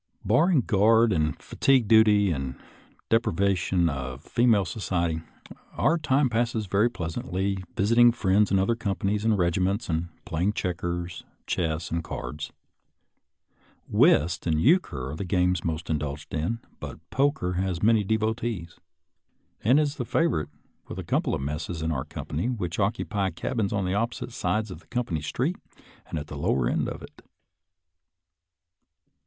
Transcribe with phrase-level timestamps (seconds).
[0.25, 2.55] Barring guard and fatigue duty and
[3.11, 5.21] the depri vation of female society,
[5.73, 11.23] our time passes very pleasantly visiting friends in other companies and regiments and playing checkers,
[11.45, 12.51] chess, and cards.
[13.87, 18.79] Whist and euchre are the games most indulged in, but poker has many devotees,
[19.63, 20.49] and is the favorite
[20.87, 24.71] with a couple of messes of our com pany which occupy cabins on opposite sides
[24.71, 25.57] of the company street
[26.07, 27.21] and at the lower end of it.